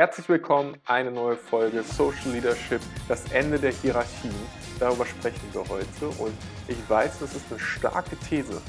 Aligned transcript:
Herzlich 0.00 0.30
willkommen, 0.30 0.78
eine 0.86 1.10
neue 1.10 1.36
Folge 1.36 1.82
Social 1.82 2.32
Leadership, 2.32 2.80
das 3.06 3.30
Ende 3.32 3.58
der 3.58 3.70
Hierarchien. 3.70 4.32
Darüber 4.78 5.04
sprechen 5.04 5.46
wir 5.52 5.68
heute 5.68 6.08
und 6.18 6.32
ich 6.68 6.88
weiß, 6.88 7.18
das 7.18 7.36
ist 7.36 7.50
eine 7.50 7.60
starke 7.60 8.16
These, 8.16 8.62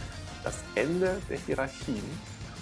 das 0.43 0.61
Ende 0.75 1.21
der 1.29 1.37
Hierarchien. 1.37 2.03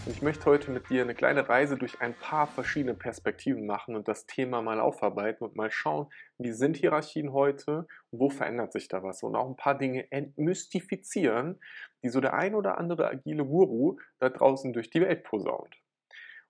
Und 0.06 0.12
ich 0.12 0.22
möchte 0.22 0.46
heute 0.46 0.70
mit 0.70 0.88
dir 0.88 1.02
eine 1.02 1.16
kleine 1.16 1.50
Reise 1.50 1.78
durch 1.78 2.00
ein 2.00 2.14
paar 2.14 2.46
verschiedene 2.46 2.94
Perspektiven 2.94 3.66
machen 3.66 3.96
und 3.96 4.08
das 4.08 4.28
Thema 4.28 4.62
mal 4.62 4.80
aufarbeiten 4.80 5.46
und 5.46 5.56
mal 5.56 5.72
schauen, 5.72 6.06
wie 6.38 6.52
sind 6.52 6.78
Hierarchien 6.78 7.34
heute 7.34 7.88
und 8.12 8.20
wo 8.20 8.30
verändert 8.30 8.72
sich 8.72 8.88
da 8.88 9.02
was 9.02 9.24
und 9.24 9.36
auch 9.36 9.50
ein 9.50 9.56
paar 9.56 9.80
Dinge 9.80 10.12
entmystifizieren, 10.12 11.60
die 12.04 12.10
so 12.10 12.22
der 12.22 12.36
ein 12.36 12.54
oder 12.54 12.78
andere 12.78 13.08
agile 13.08 13.44
Guru 13.44 13.98
da 14.20 14.30
draußen 14.30 14.74
durch 14.74 14.92
die 14.92 15.02
Welt 15.02 15.24
posaunt. 15.24 15.76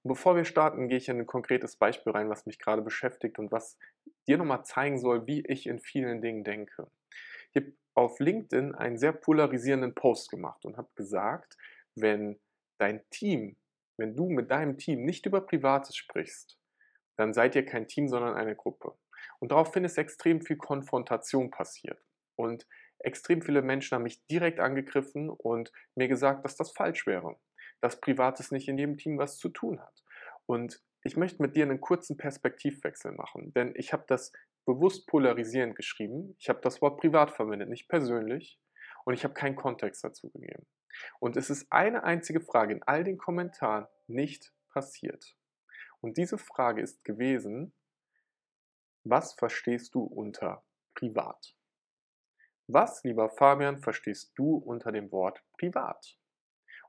Und 0.04 0.10
bevor 0.10 0.36
wir 0.36 0.46
starten, 0.46 0.88
gehe 0.88 0.98
ich 0.98 1.10
in 1.10 1.20
ein 1.20 1.26
konkretes 1.26 1.76
Beispiel 1.76 2.14
rein, 2.14 2.30
was 2.30 2.46
mich 2.46 2.60
gerade 2.60 2.82
beschäftigt 2.82 3.38
und 3.38 3.52
was 3.52 3.78
dir 4.28 4.38
nochmal 4.38 4.64
zeigen 4.64 5.00
soll, 5.00 5.28
wie 5.28 5.46
ich 5.46 5.68
in 5.68 5.80
vielen 5.80 6.22
Dingen 6.22 6.44
denke. 6.44 6.90
Ich 7.52 7.62
habe 7.62 7.74
auf 7.96 8.20
LinkedIn 8.20 8.76
einen 8.76 8.98
sehr 8.98 9.12
polarisierenden 9.12 9.94
Post 9.94 10.30
gemacht 10.30 10.64
und 10.64 10.78
habe 10.78 10.90
gesagt, 10.96 11.58
wenn 11.96 12.40
dein 12.78 13.02
Team, 13.10 13.58
wenn 13.98 14.16
du 14.16 14.30
mit 14.30 14.52
deinem 14.52 14.78
Team 14.78 15.04
nicht 15.04 15.26
über 15.26 15.42
Privates 15.42 15.98
sprichst, 15.98 16.58
dann 17.18 17.34
seid 17.34 17.56
ihr 17.56 17.66
kein 17.66 17.88
Team, 17.88 18.08
sondern 18.08 18.36
eine 18.36 18.56
Gruppe. 18.56 18.94
Und 19.40 19.52
daraufhin 19.52 19.84
ist 19.84 19.98
extrem 19.98 20.42
viel 20.42 20.56
Konfrontation 20.56 21.52
passiert. 21.52 22.02
Und 22.38 22.66
extrem 23.00 23.42
viele 23.42 23.62
Menschen 23.62 23.96
haben 23.96 24.04
mich 24.04 24.26
direkt 24.28 24.62
angegriffen 24.62 25.30
und 25.30 25.74
mir 25.96 26.08
gesagt, 26.08 26.46
dass 26.46 26.56
das 26.56 26.72
falsch 26.72 27.06
wäre 27.06 27.36
dass 27.82 28.00
Privates 28.00 28.52
nicht 28.52 28.68
in 28.68 28.78
jedem 28.78 28.98
Team 28.98 29.18
was 29.18 29.38
zu 29.38 29.50
tun 29.50 29.80
hat. 29.80 30.04
Und 30.46 30.82
ich 31.04 31.16
möchte 31.16 31.42
mit 31.42 31.56
dir 31.56 31.64
einen 31.64 31.80
kurzen 31.80 32.18
Perspektivwechsel 32.18 33.14
machen, 33.14 33.54
denn 33.54 33.74
ich 33.76 33.94
habe 33.94 34.04
das 34.08 34.34
bewusst 34.66 35.08
polarisierend 35.08 35.76
geschrieben. 35.76 36.36
Ich 36.40 36.50
habe 36.50 36.60
das 36.62 36.82
Wort 36.82 37.00
privat 37.00 37.32
verwendet, 37.32 37.70
nicht 37.70 37.88
persönlich. 37.88 38.60
Und 39.06 39.14
ich 39.14 39.24
habe 39.24 39.34
keinen 39.34 39.56
Kontext 39.56 40.04
dazu 40.04 40.30
gegeben. 40.30 40.68
Und 41.20 41.38
es 41.38 41.50
ist 41.50 41.72
eine 41.72 42.04
einzige 42.04 42.42
Frage 42.42 42.74
in 42.74 42.84
all 42.84 43.04
den 43.04 43.18
Kommentaren 43.18 43.88
nicht 44.08 44.54
passiert. 44.72 45.36
Und 46.02 46.18
diese 46.18 46.38
Frage 46.38 46.82
ist 46.82 47.04
gewesen, 47.04 47.74
was 49.04 49.34
verstehst 49.34 49.96
du 49.96 50.04
unter 50.04 50.64
privat? 50.94 51.56
Was, 52.68 53.04
lieber 53.04 53.30
Fabian, 53.30 53.80
verstehst 53.80 54.34
du 54.36 54.58
unter 54.58 54.92
dem 54.92 55.12
Wort 55.12 55.44
privat? 55.58 56.19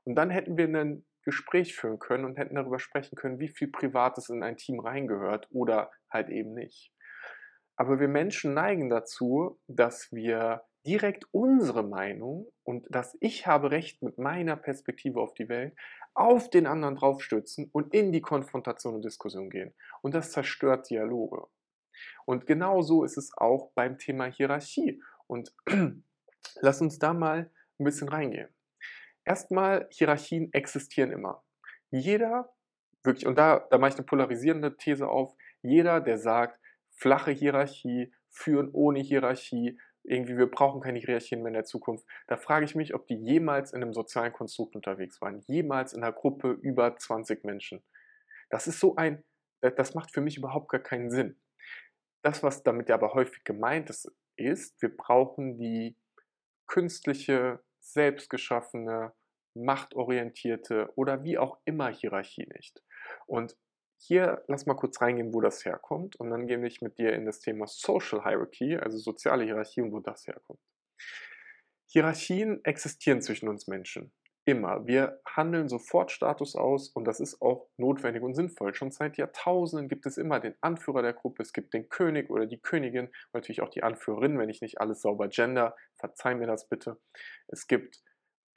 Und 0.03 0.15
dann 0.15 0.29
hätten 0.29 0.57
wir 0.57 0.67
ein 0.67 1.05
Gespräch 1.23 1.75
führen 1.75 1.99
können 1.99 2.25
und 2.25 2.37
hätten 2.37 2.55
darüber 2.55 2.79
sprechen 2.79 3.15
können, 3.15 3.39
wie 3.39 3.49
viel 3.49 3.69
Privates 3.69 4.29
in 4.29 4.43
ein 4.43 4.57
Team 4.57 4.79
reingehört 4.79 5.47
oder 5.51 5.91
halt 6.09 6.29
eben 6.29 6.53
nicht. 6.53 6.93
Aber 7.75 7.99
wir 7.99 8.07
Menschen 8.07 8.53
neigen 8.53 8.89
dazu, 8.89 9.59
dass 9.67 10.11
wir 10.11 10.63
direkt 10.85 11.25
unsere 11.31 11.83
Meinung 11.83 12.51
und 12.63 12.87
dass 12.89 13.15
ich 13.19 13.45
habe 13.45 13.71
Recht 13.71 14.01
mit 14.01 14.17
meiner 14.17 14.55
Perspektive 14.55 15.19
auf 15.19 15.33
die 15.33 15.47
Welt 15.47 15.75
auf 16.13 16.49
den 16.49 16.67
anderen 16.67 16.95
draufstützen 16.95 17.69
und 17.71 17.93
in 17.93 18.11
die 18.11 18.21
Konfrontation 18.21 18.95
und 18.95 19.05
Diskussion 19.05 19.49
gehen. 19.49 19.73
Und 20.01 20.13
das 20.13 20.31
zerstört 20.31 20.89
Dialoge. 20.89 21.47
Und 22.25 22.47
genau 22.47 22.81
so 22.81 23.03
ist 23.03 23.17
es 23.17 23.31
auch 23.37 23.71
beim 23.75 23.97
Thema 23.97 24.25
Hierarchie. 24.25 25.01
Und 25.27 25.53
lass 26.61 26.81
uns 26.81 26.99
da 26.99 27.13
mal 27.13 27.51
ein 27.79 27.83
bisschen 27.83 28.09
reingehen. 28.09 28.49
Erstmal, 29.25 29.87
Hierarchien 29.91 30.51
existieren 30.53 31.11
immer. 31.11 31.43
Jeder, 31.89 32.53
wirklich, 33.03 33.25
und 33.25 33.37
da, 33.37 33.67
da 33.69 33.77
mache 33.77 33.89
ich 33.89 33.95
eine 33.97 34.05
polarisierende 34.05 34.77
These 34.77 35.07
auf, 35.07 35.35
jeder, 35.61 36.01
der 36.01 36.17
sagt, 36.17 36.59
flache 36.91 37.31
Hierarchie, 37.31 38.13
führen 38.29 38.69
ohne 38.71 38.99
Hierarchie, 38.99 39.77
irgendwie, 40.03 40.37
wir 40.37 40.49
brauchen 40.49 40.81
keine 40.81 40.99
Hierarchien 40.99 41.41
mehr 41.41 41.49
in 41.49 41.53
der 41.53 41.63
Zukunft. 41.63 42.05
Da 42.27 42.37
frage 42.37 42.65
ich 42.65 42.75
mich, 42.75 42.95
ob 42.95 43.07
die 43.07 43.15
jemals 43.15 43.71
in 43.71 43.83
einem 43.83 43.93
sozialen 43.93 44.33
Konstrukt 44.33 44.75
unterwegs 44.75 45.21
waren. 45.21 45.41
Jemals 45.47 45.93
in 45.93 46.03
einer 46.03 46.13
Gruppe 46.13 46.51
über 46.51 46.95
20 46.95 47.43
Menschen. 47.43 47.83
Das 48.49 48.67
ist 48.67 48.79
so 48.79 48.95
ein, 48.95 49.23
das 49.61 49.93
macht 49.93 50.11
für 50.11 50.21
mich 50.21 50.37
überhaupt 50.37 50.69
gar 50.69 50.81
keinen 50.81 51.11
Sinn. 51.11 51.39
Das, 52.23 52.41
was 52.41 52.63
damit 52.63 52.89
ja 52.89 52.95
aber 52.95 53.13
häufig 53.13 53.43
gemeint 53.43 53.89
ist, 53.89 54.11
ist, 54.35 54.81
wir 54.81 54.95
brauchen 54.95 55.57
die 55.57 55.95
künstliche 56.67 57.63
selbstgeschaffene, 57.81 59.13
machtorientierte 59.53 60.91
oder 60.95 61.23
wie 61.23 61.37
auch 61.37 61.59
immer 61.65 61.89
Hierarchie 61.89 62.47
nicht. 62.55 62.81
Und 63.27 63.57
hier 63.97 64.43
lass 64.47 64.65
mal 64.65 64.75
kurz 64.75 65.01
reingehen, 65.01 65.33
wo 65.33 65.41
das 65.41 65.65
herkommt 65.65 66.15
und 66.15 66.29
dann 66.29 66.47
gehe 66.47 66.65
ich 66.65 66.81
mit 66.81 66.97
dir 66.97 67.13
in 67.13 67.25
das 67.25 67.39
Thema 67.39 67.67
Social 67.67 68.23
Hierarchy, 68.23 68.77
also 68.77 68.97
soziale 68.97 69.43
Hierarchie 69.43 69.81
und 69.81 69.91
wo 69.91 69.99
das 69.99 70.25
herkommt. 70.25 70.59
Hierarchien 71.87 72.63
existieren 72.63 73.21
zwischen 73.21 73.49
uns 73.49 73.67
Menschen. 73.67 74.13
Immer. 74.51 74.85
Wir 74.85 75.21
handeln 75.25 75.69
sofort 75.69 76.11
Status 76.11 76.57
aus 76.57 76.89
und 76.89 77.05
das 77.05 77.21
ist 77.21 77.41
auch 77.41 77.69
notwendig 77.77 78.21
und 78.21 78.33
sinnvoll. 78.33 78.73
Schon 78.73 78.91
seit 78.91 79.15
Jahrtausenden 79.15 79.87
gibt 79.87 80.05
es 80.05 80.17
immer 80.17 80.41
den 80.41 80.55
Anführer 80.59 81.01
der 81.01 81.13
Gruppe, 81.13 81.41
es 81.41 81.53
gibt 81.53 81.73
den 81.73 81.87
König 81.87 82.29
oder 82.29 82.45
die 82.45 82.59
Königin 82.59 83.07
natürlich 83.31 83.61
auch 83.61 83.69
die 83.69 83.81
Anführerin, 83.81 84.37
wenn 84.37 84.49
ich 84.49 84.61
nicht 84.61 84.81
alles 84.81 85.01
sauber 85.01 85.29
gender, 85.29 85.73
verzeih 85.95 86.35
mir 86.35 86.47
das 86.47 86.67
bitte. 86.67 86.99
Es 87.47 87.65
gibt 87.65 88.03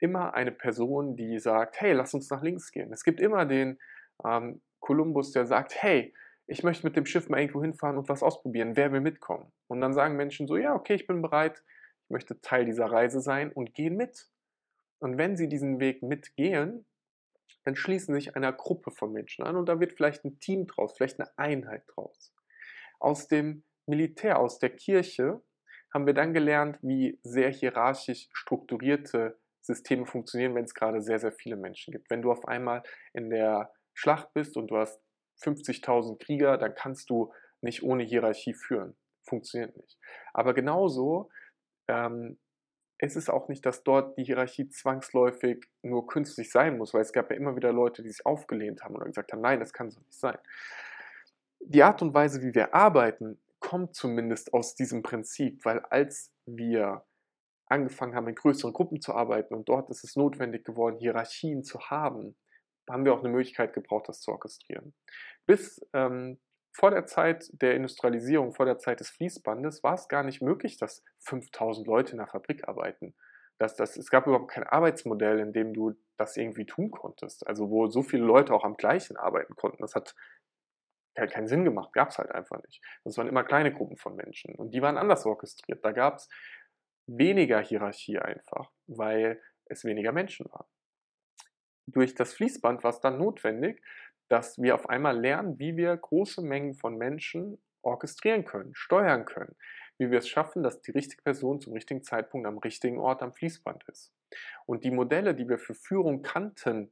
immer 0.01 0.33
eine 0.33 0.51
Person, 0.51 1.15
die 1.15 1.39
sagt, 1.39 1.79
hey, 1.79 1.93
lass 1.93 2.13
uns 2.13 2.29
nach 2.29 2.43
links 2.43 2.73
gehen. 2.73 2.91
Es 2.91 3.05
gibt 3.05 3.21
immer 3.21 3.45
den 3.45 3.79
ähm, 4.25 4.61
Kolumbus, 4.81 5.31
der 5.31 5.45
sagt, 5.45 5.81
hey, 5.81 6.13
ich 6.45 6.61
möchte 6.61 6.85
mit 6.85 6.97
dem 6.97 7.05
Schiff 7.05 7.29
mal 7.29 7.39
irgendwo 7.39 7.61
hinfahren 7.61 7.97
und 7.97 8.09
was 8.09 8.21
ausprobieren, 8.21 8.75
wer 8.75 8.91
will 8.91 8.99
mitkommen? 8.99 9.49
Und 9.69 9.79
dann 9.79 9.93
sagen 9.93 10.17
Menschen 10.17 10.45
so, 10.45 10.57
ja, 10.57 10.75
okay, 10.75 10.95
ich 10.95 11.07
bin 11.07 11.21
bereit, 11.21 11.63
ich 12.03 12.09
möchte 12.09 12.41
Teil 12.41 12.65
dieser 12.65 12.91
Reise 12.91 13.21
sein 13.21 13.53
und 13.53 13.73
gehen 13.73 13.95
mit. 13.95 14.27
Und 14.99 15.17
wenn 15.17 15.35
sie 15.35 15.47
diesen 15.47 15.79
Weg 15.79 16.03
mitgehen, 16.03 16.85
dann 17.63 17.75
schließen 17.75 18.13
sich 18.13 18.35
einer 18.35 18.53
Gruppe 18.53 18.91
von 18.91 19.11
Menschen 19.11 19.43
an 19.43 19.55
und 19.55 19.67
da 19.67 19.79
wird 19.79 19.93
vielleicht 19.93 20.23
ein 20.23 20.39
Team 20.39 20.67
draus, 20.67 20.93
vielleicht 20.95 21.19
eine 21.19 21.29
Einheit 21.37 21.83
draus. 21.87 22.33
Aus 22.99 23.27
dem 23.27 23.63
Militär, 23.87 24.39
aus 24.39 24.59
der 24.59 24.69
Kirche 24.69 25.41
haben 25.93 26.05
wir 26.05 26.13
dann 26.13 26.33
gelernt, 26.33 26.77
wie 26.81 27.19
sehr 27.23 27.49
hierarchisch 27.49 28.27
strukturierte 28.33 29.39
Systeme 29.61 30.05
funktionieren, 30.05 30.53
wenn 30.53 30.65
es 30.65 30.75
gerade 30.75 31.01
sehr, 31.01 31.19
sehr 31.19 31.31
viele 31.31 31.55
Menschen 31.55 31.91
gibt. 31.91 32.09
Wenn 32.09 32.21
du 32.21 32.31
auf 32.31 32.47
einmal 32.47 32.83
in 33.13 33.29
der 33.29 33.71
Schlacht 33.93 34.33
bist 34.33 34.57
und 34.57 34.67
du 34.67 34.77
hast 34.77 35.01
50.000 35.43 36.19
Krieger, 36.19 36.57
dann 36.57 36.75
kannst 36.75 37.09
du 37.09 37.33
nicht 37.61 37.83
ohne 37.83 38.03
Hierarchie 38.03 38.53
führen. 38.53 38.95
Funktioniert 39.27 39.75
nicht. 39.75 39.97
Aber 40.33 40.53
genauso 40.53 41.29
ähm, 41.87 42.37
es 42.97 43.15
ist 43.15 43.29
auch 43.29 43.49
nicht, 43.49 43.65
dass 43.65 43.83
dort 43.83 44.17
die 44.17 44.23
Hierarchie 44.23 44.69
zwangsläufig 44.69 45.65
nur 45.81 46.07
künstlich 46.07 46.51
sein 46.51 46.77
muss, 46.77 46.93
weil 46.93 47.01
es 47.01 47.11
gab 47.11 47.29
ja 47.29 47.37
immer 47.37 47.55
wieder 47.55 47.73
Leute, 47.73 48.03
die 48.03 48.09
sich 48.09 48.25
aufgelehnt 48.25 48.83
haben 48.83 48.95
oder 48.95 49.05
gesagt 49.05 49.31
haben, 49.33 49.41
nein, 49.41 49.59
das 49.59 49.73
kann 49.73 49.91
so 49.91 49.99
nicht 49.99 50.19
sein. 50.19 50.37
Die 51.59 51.83
Art 51.83 52.01
und 52.01 52.13
Weise, 52.13 52.41
wie 52.41 52.53
wir 52.53 52.73
arbeiten, 52.73 53.39
kommt 53.59 53.95
zumindest 53.95 54.53
aus 54.53 54.75
diesem 54.75 55.01
Prinzip, 55.01 55.65
weil 55.65 55.79
als 55.79 56.31
wir 56.45 57.03
angefangen 57.67 58.15
haben, 58.15 58.27
in 58.27 58.35
größeren 58.35 58.73
Gruppen 58.73 59.01
zu 59.01 59.13
arbeiten 59.13 59.55
und 59.55 59.67
dort 59.67 59.89
ist 59.89 60.03
es 60.03 60.15
notwendig 60.15 60.63
geworden, 60.63 60.97
Hierarchien 60.99 61.63
zu 61.63 61.79
haben, 61.89 62.37
haben 62.87 63.03
wir 63.03 63.13
auch 63.13 63.19
eine 63.19 63.29
Möglichkeit 63.29 63.73
gebraucht, 63.73 64.07
das 64.07 64.21
zu 64.21 64.31
orchestrieren. 64.31 64.93
Bis 65.47 65.83
ähm, 65.93 66.39
vor 66.75 66.91
der 66.91 67.05
Zeit 67.05 67.49
der 67.53 67.75
Industrialisierung, 67.75 68.53
vor 68.53 68.65
der 68.65 68.77
Zeit 68.77 68.99
des 68.99 69.09
Fließbandes, 69.09 69.81
war 69.81 69.93
es 69.93 70.09
gar 70.09 70.23
nicht 70.23 70.41
möglich, 70.41 70.77
dass 70.77 71.05
5000 71.19 71.87
Leute 71.87 72.11
in 72.11 72.17
der 72.17 72.27
Fabrik 72.27 72.67
arbeiten. 72.67 73.15
Das, 73.57 73.77
das, 73.77 73.95
es 73.95 74.09
gab 74.09 74.27
überhaupt 74.27 74.51
kein 74.51 74.65
Arbeitsmodell, 74.65 75.39
in 75.39 75.53
dem 75.53 75.73
du 75.73 75.93
das 76.17 76.35
irgendwie 76.35 76.65
tun 76.65 76.91
konntest. 76.91 77.47
Also 77.47 77.69
wo 77.69 77.87
so 77.87 78.03
viele 78.03 78.25
Leute 78.25 78.53
auch 78.53 78.65
am 78.65 78.75
gleichen 78.75 79.15
arbeiten 79.15 79.55
konnten. 79.55 79.81
Das 79.81 79.95
hat 79.95 80.15
keinen 81.15 81.47
Sinn 81.47 81.63
gemacht, 81.63 81.93
gab 81.93 82.09
es 82.09 82.17
halt 82.17 82.31
einfach 82.31 82.61
nicht. 82.63 82.83
Das 83.05 83.17
waren 83.17 83.29
immer 83.29 83.45
kleine 83.45 83.71
Gruppen 83.71 83.95
von 83.95 84.17
Menschen 84.17 84.53
und 84.55 84.73
die 84.73 84.81
waren 84.81 84.97
anders 84.97 85.25
orchestriert. 85.25 85.83
Da 85.85 85.93
gab 85.93 86.15
es 86.15 86.27
weniger 87.07 87.61
Hierarchie 87.61 88.19
einfach, 88.19 88.69
weil 88.87 89.41
es 89.63 89.85
weniger 89.85 90.11
Menschen 90.11 90.51
waren. 90.51 90.67
Durch 91.87 92.15
das 92.15 92.33
Fließband 92.33 92.83
war 92.83 92.89
es 92.89 92.99
dann 92.99 93.17
notwendig, 93.17 93.81
dass 94.27 94.57
wir 94.61 94.75
auf 94.75 94.89
einmal 94.89 95.19
lernen, 95.19 95.59
wie 95.59 95.77
wir 95.77 95.95
große 95.95 96.41
Mengen 96.41 96.73
von 96.75 96.97
Menschen 96.97 97.57
orchestrieren 97.81 98.45
können, 98.45 98.73
steuern 98.73 99.25
können, 99.25 99.55
wie 99.97 100.09
wir 100.09 100.19
es 100.19 100.27
schaffen, 100.27 100.63
dass 100.63 100.81
die 100.81 100.91
richtige 100.91 101.21
Person 101.21 101.61
zum 101.61 101.73
richtigen 101.73 102.03
Zeitpunkt 102.03 102.47
am 102.47 102.57
richtigen 102.57 102.97
Ort 102.97 103.21
am 103.21 103.33
Fließband 103.33 103.83
ist. 103.87 104.11
Und 104.65 104.83
die 104.83 104.91
Modelle, 104.91 105.35
die 105.35 105.47
wir 105.47 105.59
für 105.59 105.75
Führung 105.75 106.21
kannten, 106.21 106.91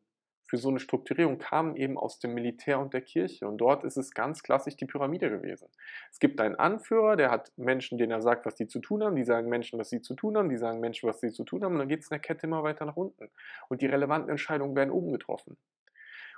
für 0.53 0.57
so 0.57 0.69
eine 0.69 0.79
Strukturierung 0.79 1.39
kamen 1.39 1.75
eben 1.75 1.97
aus 1.97 2.19
dem 2.19 2.35
Militär 2.35 2.79
und 2.79 2.93
der 2.93 3.01
Kirche. 3.01 3.47
Und 3.47 3.57
dort 3.57 3.83
ist 3.83 3.97
es 3.97 4.11
ganz 4.11 4.43
klassisch 4.43 4.75
die 4.75 4.85
Pyramide 4.85 5.31
gewesen. 5.31 5.67
Es 6.11 6.19
gibt 6.19 6.39
einen 6.39 6.55
Anführer, 6.55 7.15
der 7.15 7.31
hat 7.31 7.51
Menschen, 7.57 7.97
denen 7.97 8.11
er 8.11 8.21
sagt, 8.21 8.45
was 8.45 8.53
die 8.53 8.67
zu 8.67 8.79
tun 8.79 9.03
haben. 9.03 9.15
Die 9.15 9.23
sagen 9.23 9.49
Menschen, 9.49 9.79
was 9.79 9.89
sie 9.89 10.01
zu 10.01 10.13
tun 10.13 10.37
haben. 10.37 10.49
Die 10.49 10.57
sagen 10.57 10.79
Menschen, 10.79 11.09
was 11.09 11.21
sie 11.21 11.31
zu 11.31 11.43
tun 11.43 11.63
haben. 11.63 11.73
Und 11.73 11.79
dann 11.79 11.87
geht 11.87 12.01
es 12.01 12.05
in 12.05 12.15
der 12.15 12.19
Kette 12.19 12.45
immer 12.45 12.61
weiter 12.61 12.85
nach 12.85 12.95
unten. 12.95 13.31
Und 13.67 13.81
die 13.81 13.87
relevanten 13.87 14.29
Entscheidungen 14.29 14.75
werden 14.75 14.91
oben 14.91 15.11
getroffen. 15.11 15.57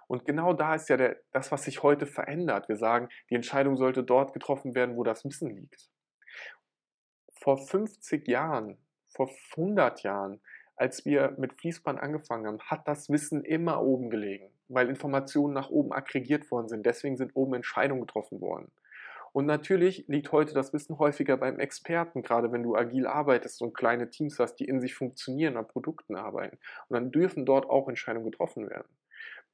Und 0.08 0.26
genau 0.26 0.54
da 0.54 0.76
ist 0.76 0.90
ja 0.90 0.98
der, 0.98 1.18
das, 1.32 1.52
was 1.52 1.64
sich 1.64 1.84
heute 1.84 2.06
verändert. 2.06 2.70
Wir 2.70 2.76
sagen, 2.76 3.10
die 3.30 3.36
Entscheidung 3.36 3.78
sollte 3.78 4.04
dort 4.04 4.34
getroffen 4.34 4.76
werden, 4.76 4.96
wo 4.96 5.04
das 5.04 5.26
Wissen 5.26 5.50
liegt. 5.50 5.90
Vor 7.42 7.58
50 7.58 8.28
Jahren, 8.28 8.78
vor 9.08 9.30
100 9.56 10.04
Jahren, 10.04 10.42
als 10.76 11.06
wir 11.06 11.36
mit 11.38 11.54
Fließband 11.54 12.00
angefangen 12.00 12.48
haben, 12.48 12.60
hat 12.60 12.88
das 12.88 13.10
Wissen 13.10 13.44
immer 13.44 13.82
oben 13.82 14.10
gelegen, 14.10 14.52
weil 14.68 14.90
Informationen 14.90 15.54
nach 15.54 15.70
oben 15.70 15.94
aggregiert 15.94 16.52
worden 16.52 16.68
sind. 16.68 16.86
Deswegen 16.86 17.18
sind 17.18 17.36
oben 17.36 17.54
Entscheidungen 17.54 18.02
getroffen 18.02 18.42
worden. 18.42 18.72
Und 19.32 19.46
natürlich 19.48 20.06
liegt 20.08 20.32
heute 20.32 20.54
das 20.54 20.72
Wissen 20.72 20.98
häufiger 20.98 21.36
beim 21.36 21.60
Experten, 21.60 22.22
gerade 22.22 22.54
wenn 22.54 22.64
du 22.64 22.76
agil 22.76 23.06
arbeitest 23.06 23.62
und 23.62 23.76
kleine 23.76 24.10
Teams 24.10 24.40
hast, 24.40 24.56
die 24.56 24.66
in 24.66 24.80
sich 24.80 24.96
funktionieren, 24.96 25.58
an 25.58 25.68
Produkten 25.68 26.16
arbeiten. 26.16 26.58
Und 26.88 26.94
dann 26.94 27.12
dürfen 27.12 27.46
dort 27.46 27.70
auch 27.70 27.90
Entscheidungen 27.90 28.32
getroffen 28.32 28.70
werden. 28.70 28.88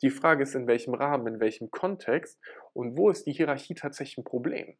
Die 0.01 0.09
Frage 0.09 0.43
ist, 0.43 0.55
in 0.55 0.67
welchem 0.67 0.93
Rahmen, 0.93 1.35
in 1.35 1.39
welchem 1.39 1.69
Kontext 1.69 2.39
und 2.73 2.97
wo 2.97 3.09
ist 3.09 3.25
die 3.25 3.33
Hierarchie 3.33 3.75
tatsächlich 3.75 4.17
ein 4.17 4.23
Problem? 4.23 4.77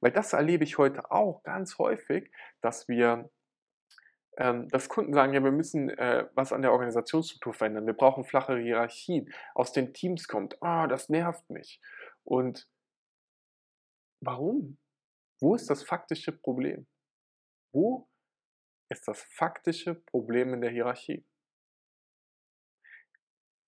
Weil 0.00 0.12
das 0.12 0.32
erlebe 0.32 0.64
ich 0.64 0.78
heute 0.78 1.10
auch 1.10 1.42
ganz 1.42 1.78
häufig, 1.78 2.30
dass 2.60 2.88
wir, 2.88 3.30
ähm, 4.38 4.68
dass 4.68 4.88
Kunden 4.88 5.12
sagen, 5.14 5.32
ja, 5.32 5.42
wir 5.42 5.52
müssen 5.52 5.90
äh, 5.90 6.28
was 6.34 6.52
an 6.52 6.62
der 6.62 6.72
Organisationsstruktur 6.72 7.54
verändern, 7.54 7.86
wir 7.86 7.94
brauchen 7.94 8.24
flache 8.24 8.58
Hierarchien, 8.58 9.32
aus 9.54 9.72
den 9.72 9.92
Teams 9.94 10.28
kommt, 10.28 10.62
ah, 10.62 10.86
das 10.86 11.08
nervt 11.08 11.48
mich. 11.50 11.80
Und 12.24 12.68
warum? 14.20 14.78
Wo 15.40 15.54
ist 15.54 15.70
das 15.70 15.84
faktische 15.84 16.32
Problem? 16.32 16.86
Wo 17.72 18.08
ist 18.90 19.06
das 19.06 19.22
faktische 19.22 19.94
Problem 19.94 20.54
in 20.54 20.60
der 20.60 20.70
Hierarchie? 20.70 21.24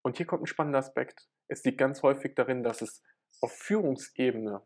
Und 0.02 0.16
hier 0.16 0.26
kommt 0.26 0.42
ein 0.42 0.46
spannender 0.46 0.78
Aspekt. 0.78 1.28
Es 1.48 1.64
liegt 1.64 1.78
ganz 1.78 2.02
häufig 2.02 2.34
darin, 2.34 2.62
dass 2.62 2.82
es 2.82 3.02
auf 3.40 3.52
Führungsebene 3.52 4.62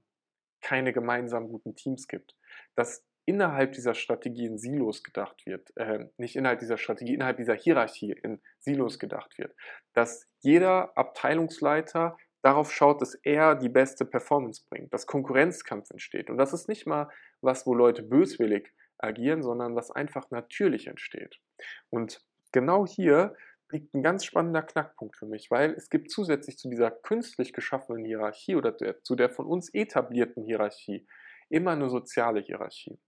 keine 0.60 0.92
gemeinsamen 0.92 1.48
guten 1.48 1.74
Teams 1.74 2.08
gibt. 2.08 2.36
Dass 2.74 3.04
innerhalb 3.26 3.72
dieser 3.72 3.94
Strategie 3.94 4.46
in 4.46 4.58
Silos 4.58 5.02
gedacht 5.02 5.46
wird, 5.46 5.74
äh, 5.76 6.06
nicht 6.18 6.36
innerhalb 6.36 6.60
dieser 6.60 6.76
Strategie, 6.76 7.14
innerhalb 7.14 7.38
dieser 7.38 7.54
Hierarchie 7.54 8.12
in 8.22 8.42
Silos 8.60 8.98
gedacht 8.98 9.38
wird. 9.38 9.54
Dass 9.94 10.28
jeder 10.40 10.96
Abteilungsleiter 10.96 12.16
darauf 12.42 12.70
schaut, 12.72 13.00
dass 13.00 13.14
er 13.22 13.54
die 13.54 13.70
beste 13.70 14.04
Performance 14.04 14.64
bringt, 14.68 14.92
dass 14.92 15.06
Konkurrenzkampf 15.06 15.90
entsteht. 15.90 16.28
Und 16.28 16.36
das 16.36 16.52
ist 16.52 16.68
nicht 16.68 16.86
mal 16.86 17.08
was, 17.40 17.66
wo 17.66 17.74
Leute 17.74 18.02
böswillig 18.02 18.70
agieren, 18.98 19.42
sondern 19.42 19.74
was 19.74 19.90
einfach 19.90 20.30
natürlich 20.30 20.86
entsteht. 20.86 21.40
Und 21.88 22.22
genau 22.52 22.86
hier 22.86 23.34
liegt 23.70 23.94
ein 23.94 24.02
ganz 24.02 24.24
spannender 24.24 24.62
Knackpunkt 24.62 25.16
für 25.16 25.26
mich, 25.26 25.50
weil 25.50 25.72
es 25.72 25.90
gibt 25.90 26.10
zusätzlich 26.10 26.58
zu 26.58 26.68
dieser 26.68 26.90
künstlich 26.90 27.52
geschaffenen 27.52 28.04
Hierarchie 28.04 28.56
oder 28.56 28.72
der, 28.72 29.02
zu 29.02 29.16
der 29.16 29.30
von 29.30 29.46
uns 29.46 29.72
etablierten 29.72 30.44
Hierarchie 30.44 31.06
immer 31.48 31.72
eine 31.72 31.88
soziale 31.88 32.40
Hierarchie. 32.40 32.98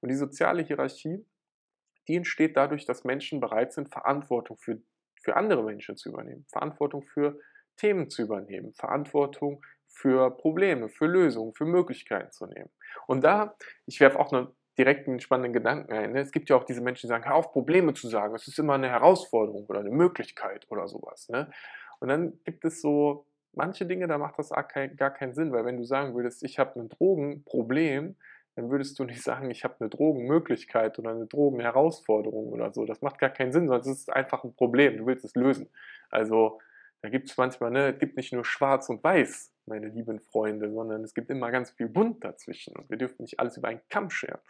Und 0.00 0.10
die 0.10 0.16
soziale 0.16 0.62
Hierarchie, 0.62 1.26
die 2.08 2.16
entsteht 2.16 2.56
dadurch, 2.56 2.84
dass 2.84 3.04
Menschen 3.04 3.40
bereit 3.40 3.72
sind, 3.72 3.88
Verantwortung 3.90 4.58
für, 4.58 4.80
für 5.22 5.36
andere 5.36 5.62
Menschen 5.62 5.96
zu 5.96 6.10
übernehmen, 6.10 6.46
Verantwortung 6.50 7.02
für 7.02 7.38
Themen 7.76 8.10
zu 8.10 8.22
übernehmen, 8.22 8.72
Verantwortung 8.74 9.64
für 9.88 10.30
Probleme, 10.36 10.88
für 10.88 11.06
Lösungen, 11.06 11.54
für 11.54 11.64
Möglichkeiten 11.64 12.30
zu 12.32 12.46
nehmen. 12.46 12.70
Und 13.06 13.22
da, 13.24 13.56
ich 13.86 14.00
werfe 14.00 14.18
auch 14.18 14.32
eine 14.32 14.54
direkt 14.78 15.08
einen 15.08 15.20
spannenden 15.20 15.52
Gedanken 15.52 15.92
ein. 15.92 16.12
Ne? 16.12 16.20
Es 16.20 16.32
gibt 16.32 16.48
ja 16.48 16.56
auch 16.56 16.64
diese 16.64 16.80
Menschen, 16.80 17.06
die 17.06 17.08
sagen, 17.08 17.24
hör 17.24 17.34
auf, 17.34 17.52
Probleme 17.52 17.94
zu 17.94 18.08
sagen. 18.08 18.34
Es 18.34 18.48
ist 18.48 18.58
immer 18.58 18.74
eine 18.74 18.88
Herausforderung 18.88 19.66
oder 19.66 19.80
eine 19.80 19.90
Möglichkeit 19.90 20.66
oder 20.68 20.88
sowas. 20.88 21.28
Ne? 21.28 21.50
Und 22.00 22.08
dann 22.08 22.38
gibt 22.44 22.64
es 22.64 22.80
so 22.80 23.26
manche 23.52 23.86
Dinge, 23.86 24.08
da 24.08 24.18
macht 24.18 24.38
das 24.38 24.50
gar 24.50 24.64
keinen 24.64 25.34
Sinn, 25.34 25.52
weil 25.52 25.64
wenn 25.64 25.76
du 25.76 25.84
sagen 25.84 26.14
würdest, 26.14 26.42
ich 26.42 26.58
habe 26.58 26.80
ein 26.80 26.88
Drogenproblem, 26.88 28.16
dann 28.56 28.70
würdest 28.70 28.98
du 28.98 29.04
nicht 29.04 29.22
sagen, 29.22 29.50
ich 29.50 29.64
habe 29.64 29.76
eine 29.80 29.88
Drogenmöglichkeit 29.88 30.98
oder 30.98 31.10
eine 31.10 31.26
Drogenherausforderung 31.26 32.48
oder 32.48 32.72
so. 32.72 32.84
Das 32.84 33.02
macht 33.02 33.18
gar 33.18 33.30
keinen 33.30 33.52
Sinn, 33.52 33.68
sondern 33.68 33.80
es 33.88 33.98
ist 33.98 34.12
einfach 34.12 34.44
ein 34.44 34.54
Problem. 34.54 34.98
Du 34.98 35.06
willst 35.06 35.24
es 35.24 35.34
lösen. 35.34 35.70
Also 36.10 36.60
da 37.02 37.08
gibt 37.08 37.30
es 37.30 37.36
manchmal, 37.36 37.70
ne, 37.70 37.92
es 37.92 37.98
gibt 37.98 38.16
nicht 38.16 38.32
nur 38.32 38.44
schwarz 38.44 38.88
und 38.88 39.04
weiß, 39.04 39.53
meine 39.66 39.88
lieben 39.88 40.20
Freunde, 40.20 40.70
sondern 40.70 41.02
es 41.04 41.14
gibt 41.14 41.30
immer 41.30 41.50
ganz 41.50 41.70
viel 41.70 41.88
bunt 41.88 42.24
dazwischen 42.24 42.76
und 42.76 42.90
wir 42.90 42.96
dürfen 42.96 43.22
nicht 43.22 43.40
alles 43.40 43.56
über 43.56 43.68
einen 43.68 43.80
Kamm 43.88 44.10
scheren. 44.10 44.40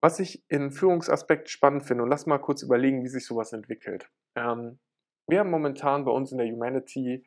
Was 0.00 0.18
ich 0.18 0.44
in 0.48 0.72
Führungsaspekt 0.72 1.48
spannend 1.48 1.84
finde, 1.84 2.02
und 2.02 2.10
lass 2.10 2.26
mal 2.26 2.38
kurz 2.38 2.62
überlegen, 2.62 3.04
wie 3.04 3.08
sich 3.08 3.24
sowas 3.24 3.52
entwickelt. 3.52 4.10
Ähm, 4.34 4.80
wir 5.28 5.38
haben 5.38 5.50
momentan 5.50 6.04
bei 6.04 6.10
uns 6.10 6.32
in 6.32 6.38
der 6.38 6.48
Humanity 6.48 7.24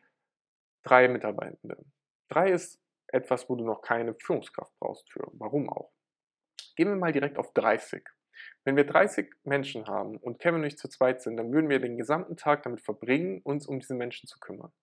drei 0.84 1.08
Mitarbeitende. 1.08 1.78
Drei 2.28 2.52
ist 2.52 2.82
etwas, 3.08 3.50
wo 3.50 3.56
du 3.56 3.64
noch 3.64 3.82
keine 3.82 4.14
Führungskraft 4.16 4.74
brauchst 4.80 5.10
für. 5.10 5.26
Warum 5.34 5.70
auch? 5.70 5.94
Gehen 6.76 6.90
wir 6.90 6.96
mal 6.96 7.14
direkt 7.14 7.38
auf 7.38 7.54
30. 7.54 8.04
Wenn 8.66 8.76
wir 8.76 8.86
30 8.86 9.34
Menschen 9.44 9.88
haben 9.88 10.18
und 10.18 10.40
Kevin 10.40 10.62
und 10.62 10.66
ich 10.66 10.78
zu 10.78 10.90
zweit 10.90 11.22
sind, 11.22 11.38
dann 11.38 11.54
würden 11.54 11.70
wir 11.70 11.80
den 11.80 11.98
gesamten 11.98 12.36
Tag 12.36 12.64
damit 12.64 12.82
verbringen, 12.82 13.42
uns 13.44 13.68
um 13.68 13.80
diese 13.80 13.94
Menschen 13.94 14.28
zu 14.28 14.40
kümmern. 14.40 14.74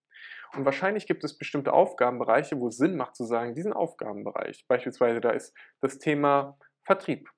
Und 0.55 0.65
wahrscheinlich 0.65 1.07
gibt 1.07 1.25
es 1.25 1.39
bestimmte 1.39 1.73
Aufgabenbereiche, 1.73 2.59
wo 2.61 2.69
es 2.69 2.77
Sinn 2.77 2.97
macht 2.97 3.17
zu 3.17 3.25
sagen, 3.25 3.55
diesen 3.55 3.73
Aufgabenbereich, 3.73 4.67
beispielsweise 4.69 5.21
da 5.21 5.31
ist 5.31 5.55
das 5.81 5.99
Thema 5.99 6.59
Vertrieb. 6.85 7.29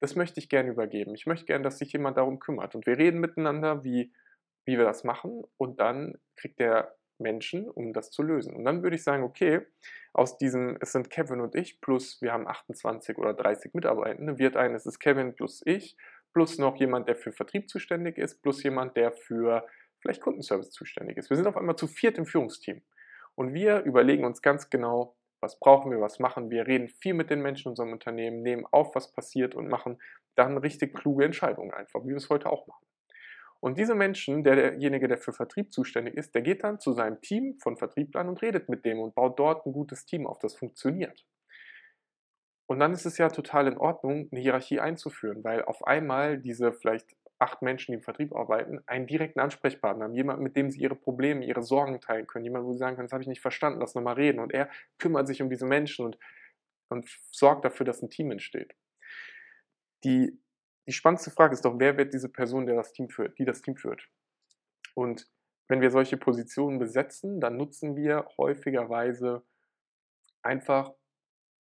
Das 0.00 0.16
möchte 0.16 0.40
ich 0.40 0.48
gerne 0.48 0.70
übergeben. 0.70 1.14
Ich 1.14 1.26
möchte 1.26 1.46
gerne, 1.46 1.64
dass 1.64 1.78
sich 1.78 1.92
jemand 1.92 2.16
darum 2.16 2.38
kümmert. 2.38 2.74
Und 2.74 2.86
wir 2.86 2.98
reden 2.98 3.20
miteinander, 3.20 3.84
wie, 3.84 4.12
wie 4.66 4.76
wir 4.76 4.84
das 4.84 5.04
machen. 5.04 5.44
Und 5.56 5.80
dann 5.80 6.18
kriegt 6.36 6.58
der 6.58 6.94
Menschen, 7.18 7.70
um 7.70 7.92
das 7.92 8.10
zu 8.10 8.22
lösen. 8.22 8.54
Und 8.54 8.64
dann 8.64 8.82
würde 8.82 8.96
ich 8.96 9.04
sagen, 9.04 9.22
okay, 9.22 9.62
aus 10.12 10.36
diesem, 10.36 10.76
es 10.80 10.92
sind 10.92 11.10
Kevin 11.10 11.40
und 11.40 11.54
ich, 11.54 11.80
plus 11.80 12.20
wir 12.20 12.32
haben 12.32 12.46
28 12.46 13.18
oder 13.18 13.34
30 13.34 13.74
Mitarbeitende, 13.74 14.38
wird 14.38 14.56
ein, 14.56 14.74
es 14.74 14.86
ist 14.86 14.98
Kevin 14.98 15.34
plus 15.34 15.62
ich, 15.64 15.96
plus 16.32 16.58
noch 16.58 16.76
jemand, 16.76 17.08
der 17.08 17.16
für 17.16 17.32
Vertrieb 17.32 17.68
zuständig 17.68 18.18
ist, 18.18 18.42
plus 18.42 18.62
jemand, 18.62 18.96
der 18.96 19.12
für 19.12 19.66
vielleicht 20.04 20.20
Kundenservice 20.20 20.70
zuständig 20.70 21.16
ist. 21.16 21.30
Wir 21.30 21.36
sind 21.38 21.46
auf 21.46 21.56
einmal 21.56 21.76
zu 21.76 21.86
viert 21.86 22.18
im 22.18 22.26
Führungsteam. 22.26 22.82
Und 23.34 23.54
wir 23.54 23.82
überlegen 23.84 24.24
uns 24.24 24.42
ganz 24.42 24.68
genau, 24.68 25.16
was 25.40 25.58
brauchen 25.58 25.90
wir, 25.90 26.00
was 26.00 26.18
machen 26.18 26.50
wir, 26.50 26.66
reden 26.66 26.88
viel 26.88 27.14
mit 27.14 27.30
den 27.30 27.40
Menschen 27.40 27.68
in 27.68 27.70
unserem 27.70 27.92
Unternehmen, 27.92 28.42
nehmen 28.42 28.66
auf, 28.70 28.94
was 28.94 29.12
passiert 29.12 29.54
und 29.54 29.68
machen 29.68 29.98
dann 30.34 30.58
richtig 30.58 30.94
kluge 30.94 31.24
Entscheidungen 31.24 31.72
einfach, 31.72 32.02
wie 32.04 32.08
wir 32.08 32.16
es 32.16 32.28
heute 32.28 32.50
auch 32.50 32.66
machen. 32.66 32.84
Und 33.60 33.78
diese 33.78 33.94
Menschen, 33.94 34.44
der, 34.44 34.56
derjenige, 34.56 35.08
der 35.08 35.16
für 35.16 35.32
Vertrieb 35.32 35.72
zuständig 35.72 36.14
ist, 36.14 36.34
der 36.34 36.42
geht 36.42 36.64
dann 36.64 36.80
zu 36.80 36.92
seinem 36.92 37.22
Team 37.22 37.56
von 37.62 37.78
Vertrieblern 37.78 38.28
und 38.28 38.42
redet 38.42 38.68
mit 38.68 38.84
dem 38.84 39.00
und 39.00 39.14
baut 39.14 39.38
dort 39.38 39.64
ein 39.64 39.72
gutes 39.72 40.04
Team 40.04 40.26
auf, 40.26 40.38
das 40.38 40.54
funktioniert. 40.54 41.24
Und 42.66 42.78
dann 42.78 42.92
ist 42.92 43.06
es 43.06 43.16
ja 43.16 43.30
total 43.30 43.66
in 43.68 43.78
Ordnung, 43.78 44.28
eine 44.30 44.40
Hierarchie 44.40 44.80
einzuführen, 44.80 45.42
weil 45.44 45.62
auf 45.64 45.86
einmal 45.86 46.38
diese 46.38 46.74
vielleicht 46.74 47.16
acht 47.38 47.62
Menschen, 47.62 47.92
die 47.92 47.96
im 47.96 48.02
Vertrieb 48.02 48.34
arbeiten, 48.34 48.80
einen 48.86 49.06
direkten 49.06 49.40
Ansprechpartner 49.40 50.04
haben, 50.04 50.14
jemanden, 50.14 50.42
mit 50.42 50.56
dem 50.56 50.70
sie 50.70 50.80
ihre 50.80 50.94
Probleme, 50.94 51.44
ihre 51.44 51.62
Sorgen 51.62 52.00
teilen 52.00 52.26
können, 52.26 52.44
jemanden, 52.44 52.68
wo 52.68 52.72
sie 52.72 52.78
sagen 52.78 52.96
können, 52.96 53.06
das 53.06 53.12
habe 53.12 53.22
ich 53.22 53.28
nicht 53.28 53.40
verstanden, 53.40 53.80
lass 53.80 53.94
nochmal 53.94 54.14
reden. 54.14 54.40
Und 54.40 54.52
er 54.52 54.70
kümmert 54.98 55.26
sich 55.26 55.42
um 55.42 55.50
diese 55.50 55.66
Menschen 55.66 56.06
und, 56.06 56.18
und 56.88 57.08
sorgt 57.30 57.64
dafür, 57.64 57.84
dass 57.84 58.02
ein 58.02 58.10
Team 58.10 58.30
entsteht. 58.30 58.74
Die 60.04 60.38
die 60.86 60.92
spannendste 60.92 61.30
Frage 61.30 61.54
ist 61.54 61.64
doch, 61.64 61.78
wer 61.78 61.96
wird 61.96 62.12
diese 62.12 62.28
Person, 62.28 62.66
der 62.66 62.76
das 62.76 62.92
Team 62.92 63.08
führt, 63.08 63.38
die 63.38 63.44
das 63.44 63.62
Team 63.62 63.76
führt? 63.76 64.08
Und 64.94 65.26
wenn 65.66 65.80
wir 65.80 65.90
solche 65.90 66.16
Positionen 66.16 66.78
besetzen, 66.78 67.40
dann 67.40 67.56
nutzen 67.56 67.96
wir 67.96 68.28
häufigerweise 68.36 69.42
einfach 70.42 70.92